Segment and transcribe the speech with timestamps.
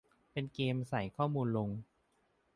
[0.31, 1.69] เป็นเกมส์ใส่ข้อมูลลง